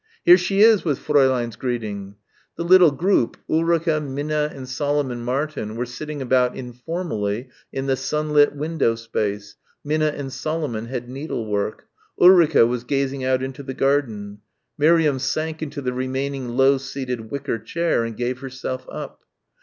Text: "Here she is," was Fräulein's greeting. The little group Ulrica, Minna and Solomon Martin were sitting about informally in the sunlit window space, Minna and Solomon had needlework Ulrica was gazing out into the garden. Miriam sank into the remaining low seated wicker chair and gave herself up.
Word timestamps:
"Here 0.25 0.35
she 0.39 0.61
is," 0.61 0.83
was 0.83 0.97
Fräulein's 0.97 1.55
greeting. 1.55 2.15
The 2.57 2.63
little 2.63 2.89
group 2.89 3.37
Ulrica, 3.47 3.99
Minna 4.01 4.49
and 4.51 4.67
Solomon 4.67 5.23
Martin 5.23 5.75
were 5.75 5.85
sitting 5.85 6.23
about 6.23 6.55
informally 6.55 7.49
in 7.71 7.85
the 7.85 7.95
sunlit 7.95 8.55
window 8.55 8.95
space, 8.95 9.57
Minna 9.83 10.07
and 10.07 10.33
Solomon 10.33 10.87
had 10.87 11.07
needlework 11.07 11.85
Ulrica 12.19 12.65
was 12.65 12.83
gazing 12.83 13.23
out 13.23 13.43
into 13.43 13.61
the 13.61 13.75
garden. 13.75 14.39
Miriam 14.75 15.19
sank 15.19 15.61
into 15.61 15.81
the 15.83 15.93
remaining 15.93 16.49
low 16.49 16.79
seated 16.79 17.29
wicker 17.29 17.59
chair 17.59 18.03
and 18.03 18.17
gave 18.17 18.39
herself 18.39 18.87
up. 18.91 19.21